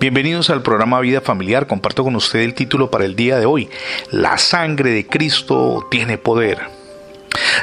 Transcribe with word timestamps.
Bienvenidos 0.00 0.50
al 0.50 0.62
programa 0.62 0.98
Vida 0.98 1.20
Familiar. 1.20 1.68
Comparto 1.68 2.02
con 2.02 2.16
usted 2.16 2.40
el 2.40 2.54
título 2.54 2.90
para 2.90 3.04
el 3.04 3.14
día 3.14 3.38
de 3.38 3.46
hoy. 3.46 3.70
La 4.10 4.36
sangre 4.36 4.90
de 4.90 5.06
Cristo 5.06 5.86
tiene 5.92 6.18
poder. 6.18 6.58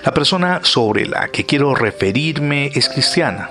La 0.06 0.14
persona 0.14 0.62
sobre 0.64 1.06
la 1.06 1.28
que 1.28 1.46
quiero 1.46 1.76
referirme 1.76 2.72
es 2.76 2.88
cristiana. 2.88 3.50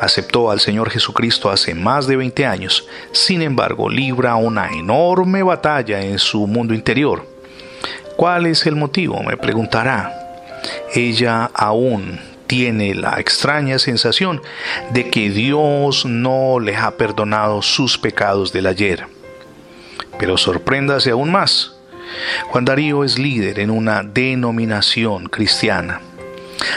Aceptó 0.00 0.50
al 0.50 0.58
Señor 0.58 0.90
Jesucristo 0.90 1.48
hace 1.48 1.74
más 1.74 2.08
de 2.08 2.16
20 2.16 2.44
años. 2.44 2.88
Sin 3.12 3.40
embargo, 3.40 3.88
libra 3.88 4.34
una 4.34 4.72
enorme 4.72 5.44
batalla 5.44 6.00
en 6.00 6.18
su 6.18 6.46
mundo 6.48 6.74
interior. 6.74 7.24
¿Cuál 8.16 8.46
es 8.46 8.66
el 8.66 8.74
motivo? 8.74 9.22
Me 9.22 9.36
preguntará. 9.36 10.12
Ella 10.92 11.50
aún 11.54 12.18
tiene 12.46 12.94
la 12.94 13.18
extraña 13.18 13.78
sensación 13.78 14.42
de 14.90 15.10
que 15.10 15.30
Dios 15.30 16.04
no 16.04 16.60
le 16.60 16.76
ha 16.76 16.96
perdonado 16.96 17.62
sus 17.62 17.98
pecados 17.98 18.52
del 18.52 18.66
ayer. 18.66 19.06
Pero 20.18 20.36
sorpréndase 20.36 21.10
aún 21.10 21.30
más. 21.30 21.72
Juan 22.48 22.64
Darío 22.64 23.04
es 23.04 23.18
líder 23.18 23.58
en 23.58 23.70
una 23.70 24.02
denominación 24.02 25.26
cristiana. 25.26 26.00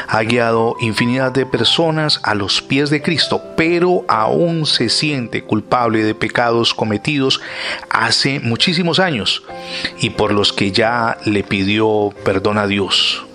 Ha 0.07 0.23
guiado 0.23 0.75
infinidad 0.81 1.31
de 1.31 1.45
personas 1.45 2.19
a 2.23 2.35
los 2.35 2.61
pies 2.61 2.89
de 2.89 3.01
Cristo, 3.01 3.41
pero 3.55 4.03
aún 4.07 4.65
se 4.65 4.89
siente 4.89 5.43
culpable 5.43 6.03
de 6.03 6.15
pecados 6.15 6.73
cometidos 6.73 7.41
hace 7.89 8.39
muchísimos 8.39 8.99
años 8.99 9.43
y 9.99 10.09
por 10.11 10.33
los 10.33 10.51
que 10.51 10.71
ya 10.71 11.17
le 11.25 11.43
pidió 11.43 12.13
perdón 12.25 12.57
a 12.57 12.67
Dios. 12.67 13.25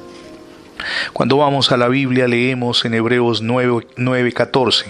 Cuando 1.12 1.38
vamos 1.38 1.72
a 1.72 1.76
la 1.76 1.88
Biblia 1.88 2.28
leemos 2.28 2.84
en 2.84 2.94
Hebreos 2.94 3.42
9:14, 3.42 4.86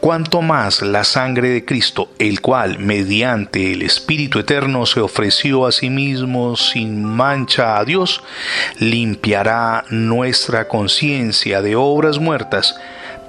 cuanto 0.00 0.42
más 0.42 0.82
la 0.82 1.04
sangre 1.04 1.50
de 1.50 1.64
Cristo, 1.64 2.10
el 2.18 2.40
cual 2.40 2.78
mediante 2.78 3.72
el 3.72 3.82
Espíritu 3.82 4.38
Eterno 4.38 4.86
se 4.86 5.00
ofreció 5.00 5.66
a 5.66 5.72
sí 5.72 5.90
mismo 5.90 6.56
sin 6.56 7.04
mancha 7.04 7.78
a 7.78 7.84
Dios, 7.84 8.22
limpiará 8.78 9.84
nuestra 9.90 10.68
conciencia 10.68 11.62
de 11.62 11.76
obras 11.76 12.18
muertas 12.18 12.76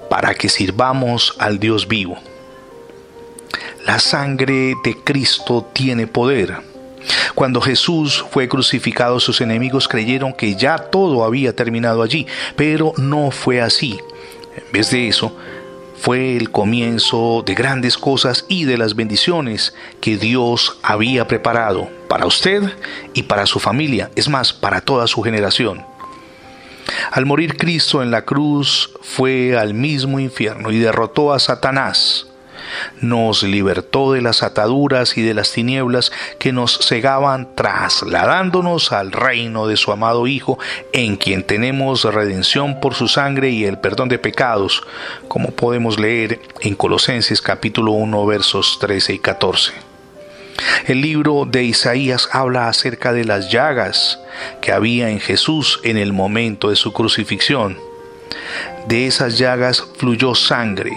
para 0.09 0.33
que 0.33 0.49
sirvamos 0.49 1.35
al 1.39 1.59
Dios 1.59 1.87
vivo. 1.87 2.17
La 3.85 3.99
sangre 3.99 4.75
de 4.83 4.95
Cristo 5.03 5.67
tiene 5.73 6.05
poder 6.05 6.57
cuando 7.39 7.61
Jesús 7.61 8.25
fue 8.31 8.49
crucificado, 8.49 9.17
sus 9.21 9.39
enemigos 9.39 9.87
creyeron 9.87 10.33
que 10.33 10.57
ya 10.57 10.77
todo 10.77 11.23
había 11.23 11.55
terminado 11.55 12.03
allí, 12.03 12.27
pero 12.57 12.91
no 12.97 13.31
fue 13.31 13.61
así. 13.61 13.97
En 14.57 14.69
vez 14.73 14.91
de 14.91 15.07
eso, 15.07 15.33
fue 15.95 16.35
el 16.35 16.51
comienzo 16.51 17.41
de 17.45 17.55
grandes 17.55 17.97
cosas 17.97 18.43
y 18.49 18.65
de 18.65 18.77
las 18.77 18.93
bendiciones 18.93 19.73
que 20.01 20.17
Dios 20.17 20.79
había 20.83 21.29
preparado 21.29 21.87
para 22.09 22.25
usted 22.25 22.61
y 23.13 23.23
para 23.23 23.45
su 23.45 23.61
familia, 23.61 24.11
es 24.17 24.27
más, 24.27 24.51
para 24.51 24.81
toda 24.81 25.07
su 25.07 25.21
generación. 25.21 25.85
Al 27.09 27.25
morir 27.25 27.55
Cristo 27.55 28.03
en 28.03 28.11
la 28.11 28.25
cruz 28.25 28.91
fue 29.01 29.57
al 29.57 29.73
mismo 29.73 30.19
infierno 30.19 30.71
y 30.71 30.79
derrotó 30.79 31.31
a 31.31 31.39
Satanás 31.39 32.28
nos 33.01 33.43
libertó 33.43 34.13
de 34.13 34.21
las 34.21 34.43
ataduras 34.43 35.17
y 35.17 35.21
de 35.21 35.33
las 35.33 35.51
tinieblas 35.51 36.11
que 36.37 36.51
nos 36.51 36.77
cegaban, 36.79 37.55
trasladándonos 37.55 38.91
al 38.91 39.11
reino 39.11 39.67
de 39.67 39.77
su 39.77 39.91
amado 39.91 40.27
Hijo, 40.27 40.59
en 40.93 41.17
quien 41.17 41.43
tenemos 41.43 42.03
redención 42.03 42.79
por 42.79 42.95
su 42.95 43.07
sangre 43.07 43.49
y 43.49 43.65
el 43.65 43.79
perdón 43.79 44.09
de 44.09 44.19
pecados, 44.19 44.83
como 45.27 45.51
podemos 45.51 45.99
leer 45.99 46.39
en 46.61 46.75
Colosenses 46.75 47.41
capítulo 47.41 47.91
1 47.91 48.25
versos 48.25 48.77
13 48.79 49.13
y 49.13 49.19
14. 49.19 49.89
El 50.87 51.01
libro 51.01 51.45
de 51.45 51.63
Isaías 51.63 52.29
habla 52.31 52.67
acerca 52.67 53.13
de 53.13 53.25
las 53.25 53.51
llagas 53.51 54.19
que 54.61 54.71
había 54.71 55.09
en 55.09 55.19
Jesús 55.19 55.79
en 55.83 55.97
el 55.97 56.13
momento 56.13 56.69
de 56.69 56.75
su 56.75 56.91
crucifixión. 56.93 57.77
De 58.87 59.07
esas 59.07 59.37
llagas 59.37 59.85
fluyó 59.97 60.35
sangre, 60.35 60.91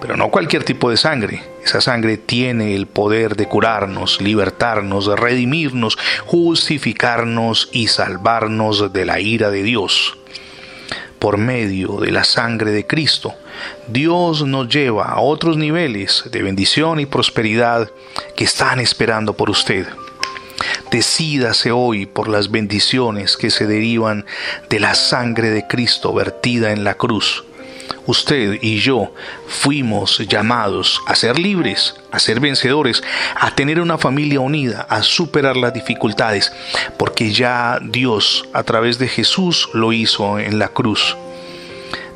pero 0.00 0.16
no 0.16 0.30
cualquier 0.30 0.64
tipo 0.64 0.90
de 0.90 0.96
sangre. 0.96 1.42
Esa 1.64 1.80
sangre 1.80 2.16
tiene 2.16 2.74
el 2.74 2.86
poder 2.86 3.36
de 3.36 3.46
curarnos, 3.46 4.20
libertarnos, 4.20 5.06
redimirnos, 5.06 5.98
justificarnos 6.26 7.68
y 7.72 7.88
salvarnos 7.88 8.92
de 8.92 9.04
la 9.04 9.20
ira 9.20 9.50
de 9.50 9.62
Dios. 9.62 10.16
Por 11.18 11.36
medio 11.36 11.98
de 11.98 12.12
la 12.12 12.22
sangre 12.22 12.70
de 12.70 12.86
Cristo, 12.86 13.34
Dios 13.88 14.46
nos 14.46 14.68
lleva 14.68 15.06
a 15.06 15.20
otros 15.20 15.56
niveles 15.56 16.24
de 16.30 16.42
bendición 16.42 17.00
y 17.00 17.06
prosperidad 17.06 17.90
que 18.36 18.44
están 18.44 18.78
esperando 18.78 19.34
por 19.34 19.50
usted. 19.50 19.86
Decídase 20.90 21.72
hoy 21.72 22.06
por 22.06 22.28
las 22.28 22.50
bendiciones 22.50 23.36
que 23.36 23.50
se 23.50 23.66
derivan 23.66 24.26
de 24.70 24.80
la 24.80 24.94
sangre 24.94 25.50
de 25.50 25.66
Cristo 25.66 26.12
vertida 26.12 26.72
en 26.72 26.84
la 26.84 26.94
cruz 26.94 27.44
usted 28.06 28.58
y 28.62 28.78
yo 28.78 29.12
fuimos 29.46 30.18
llamados 30.28 31.00
a 31.06 31.14
ser 31.14 31.38
libres, 31.38 31.94
a 32.10 32.18
ser 32.18 32.40
vencedores, 32.40 33.02
a 33.36 33.54
tener 33.54 33.80
una 33.80 33.98
familia 33.98 34.40
unida, 34.40 34.86
a 34.88 35.02
superar 35.02 35.56
las 35.56 35.74
dificultades, 35.74 36.52
porque 36.96 37.32
ya 37.32 37.78
Dios 37.82 38.48
a 38.52 38.62
través 38.62 38.98
de 38.98 39.08
Jesús 39.08 39.68
lo 39.74 39.92
hizo 39.92 40.38
en 40.38 40.58
la 40.58 40.68
cruz. 40.68 41.16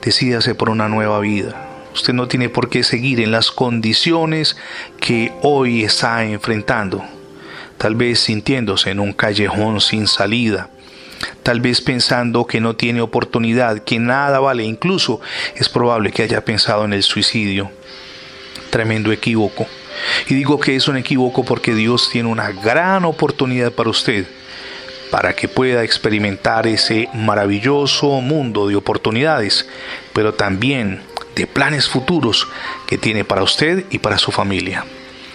Decídase 0.02 0.54
por 0.54 0.70
una 0.70 0.88
nueva 0.88 1.20
vida. 1.20 1.68
Usted 1.94 2.14
no 2.14 2.26
tiene 2.26 2.48
por 2.48 2.70
qué 2.70 2.82
seguir 2.84 3.20
en 3.20 3.30
las 3.30 3.50
condiciones 3.50 4.56
que 4.98 5.32
hoy 5.42 5.84
está 5.84 6.24
enfrentando, 6.24 7.04
tal 7.76 7.94
vez 7.94 8.20
sintiéndose 8.20 8.90
en 8.90 9.00
un 9.00 9.12
callejón 9.12 9.80
sin 9.80 10.06
salida, 10.06 10.70
tal 11.42 11.60
vez 11.60 11.80
pensando 11.80 12.46
que 12.46 12.60
no 12.60 12.76
tiene 12.76 13.00
oportunidad, 13.00 13.78
que 13.80 13.98
nada 13.98 14.40
vale, 14.40 14.64
incluso 14.64 15.20
es 15.54 15.68
probable 15.68 16.12
que 16.12 16.22
haya 16.22 16.44
pensado 16.44 16.84
en 16.84 16.92
el 16.92 17.02
suicidio. 17.02 17.70
Tremendo 18.70 19.12
equívoco. 19.12 19.66
Y 20.28 20.34
digo 20.34 20.58
que 20.58 20.76
es 20.76 20.88
un 20.88 20.96
equívoco 20.96 21.44
porque 21.44 21.74
Dios 21.74 22.08
tiene 22.10 22.28
una 22.28 22.50
gran 22.50 23.04
oportunidad 23.04 23.72
para 23.72 23.90
usted, 23.90 24.26
para 25.10 25.34
que 25.34 25.48
pueda 25.48 25.84
experimentar 25.84 26.66
ese 26.66 27.08
maravilloso 27.12 28.20
mundo 28.20 28.68
de 28.68 28.76
oportunidades, 28.76 29.68
pero 30.14 30.32
también 30.32 31.02
de 31.34 31.46
planes 31.46 31.88
futuros 31.88 32.48
que 32.86 32.98
tiene 32.98 33.24
para 33.24 33.42
usted 33.42 33.84
y 33.90 33.98
para 33.98 34.18
su 34.18 34.32
familia. 34.32 34.84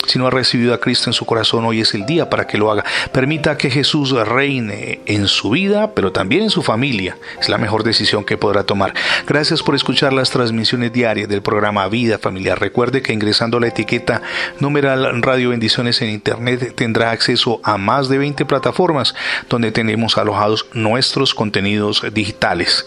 Si 0.07 0.17
no 0.17 0.25
ha 0.25 0.31
recibido 0.31 0.73
a 0.73 0.79
Cristo 0.79 1.09
en 1.09 1.13
su 1.13 1.25
corazón, 1.25 1.65
hoy 1.65 1.81
es 1.81 1.93
el 1.93 2.05
día 2.05 2.29
para 2.29 2.47
que 2.47 2.57
lo 2.57 2.71
haga. 2.71 2.85
Permita 3.11 3.57
que 3.57 3.69
Jesús 3.69 4.11
reine 4.11 5.01
en 5.05 5.27
su 5.27 5.49
vida, 5.49 5.91
pero 5.93 6.13
también 6.13 6.43
en 6.43 6.49
su 6.49 6.63
familia. 6.63 7.17
Es 7.41 7.49
la 7.49 7.57
mejor 7.57 7.83
decisión 7.83 8.23
que 8.23 8.37
podrá 8.37 8.63
tomar. 8.63 8.93
Gracias 9.27 9.61
por 9.61 9.75
escuchar 9.75 10.13
las 10.13 10.31
transmisiones 10.31 10.93
diarias 10.93 11.27
del 11.27 11.41
programa 11.41 11.87
Vida 11.89 12.17
Familiar. 12.17 12.59
Recuerde 12.59 13.01
que 13.01 13.11
ingresando 13.11 13.57
a 13.57 13.59
la 13.59 13.67
etiqueta 13.67 14.21
numeral 14.59 15.21
Radio 15.21 15.49
Bendiciones 15.49 16.01
en 16.01 16.09
Internet 16.09 16.73
tendrá 16.75 17.11
acceso 17.11 17.59
a 17.63 17.77
más 17.77 18.07
de 18.07 18.17
20 18.17 18.45
plataformas 18.45 19.13
donde 19.49 19.71
tenemos 19.71 20.17
alojados 20.17 20.67
nuestros 20.73 21.35
contenidos 21.35 22.03
digitales. 22.13 22.85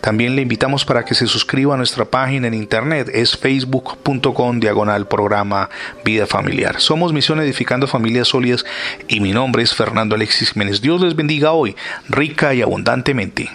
También 0.00 0.36
le 0.36 0.42
invitamos 0.42 0.84
para 0.84 1.04
que 1.04 1.14
se 1.14 1.26
suscriba 1.26 1.74
a 1.74 1.76
nuestra 1.76 2.04
página 2.04 2.48
en 2.48 2.54
Internet. 2.54 3.10
Es 3.12 3.36
facebook.com 3.36 4.60
diagonal 4.60 5.06
programa 5.06 5.70
Vida 6.04 6.26
Familiar. 6.26 6.80
Somos 6.80 7.12
Misión 7.12 7.40
Edificando 7.40 7.86
Familias 7.86 8.28
Sólidas 8.28 8.64
y 9.08 9.20
mi 9.20 9.32
nombre 9.32 9.62
es 9.62 9.74
Fernando 9.74 10.14
Alexis 10.14 10.52
Jiménez. 10.52 10.80
Dios 10.80 11.00
les 11.00 11.16
bendiga 11.16 11.52
hoy, 11.52 11.76
rica 12.08 12.54
y 12.54 12.62
abundantemente. 12.62 13.50